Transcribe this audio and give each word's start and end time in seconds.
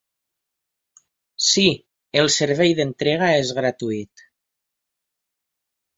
Si, 1.49 1.65
el 2.21 2.31
servei 2.37 2.75
d'entrega 2.81 3.31
és 3.43 3.55
gratuït. 3.61 4.29